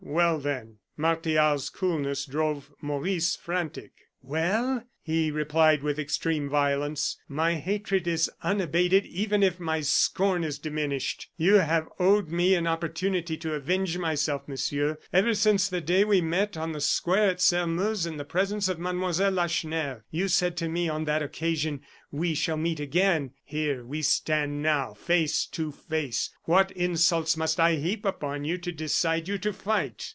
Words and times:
"Well, 0.03 0.39
then?" 0.39 0.79
Martial's 0.97 1.69
coolness 1.69 2.25
drove 2.25 2.71
Maurice 2.81 3.37
frantic. 3.37 3.91
"Well," 4.21 4.83
he 5.03 5.31
replied, 5.31 5.81
with 5.81 5.97
extreme 5.97 6.47
violence, 6.47 7.17
"my 7.27 7.55
hatred 7.55 8.07
is 8.07 8.29
unabated 8.43 9.03
even 9.05 9.41
if 9.41 9.59
my 9.59 9.81
scorn 9.81 10.43
is 10.43 10.59
diminished. 10.59 11.27
You 11.37 11.55
have 11.55 11.87
owed 11.97 12.29
me 12.29 12.53
an 12.53 12.67
opportunity 12.67 13.35
to 13.37 13.55
avenge 13.55 13.97
myself, 13.97 14.47
Monsieur, 14.47 14.99
ever 15.11 15.33
since 15.33 15.67
the 15.69 15.81
day 15.81 16.03
we 16.03 16.21
met 16.21 16.55
on 16.55 16.73
the 16.73 16.81
square 16.81 17.31
at 17.31 17.41
Sairmeuse 17.41 18.05
in 18.05 18.17
the 18.17 18.25
presence 18.25 18.69
of 18.69 18.77
Mademoiselle 18.77 19.31
Lacheneur. 19.31 20.03
You 20.11 20.27
said 20.27 20.55
to 20.57 20.69
me 20.69 20.87
on 20.87 21.05
that 21.05 21.23
occasion: 21.23 21.81
'We 22.11 22.35
shall 22.35 22.57
meet 22.57 22.79
again.' 22.79 23.31
Here 23.43 23.83
we 23.83 24.03
stand 24.03 24.61
now 24.61 24.93
face 24.93 25.47
to 25.47 25.71
face. 25.71 26.29
What 26.43 26.69
insults 26.73 27.35
must 27.35 27.59
I 27.59 27.75
heap 27.75 28.05
upon 28.05 28.45
you 28.45 28.59
to 28.59 28.71
decide 28.71 29.27
you 29.27 29.39
to 29.39 29.51
fight?" 29.51 30.09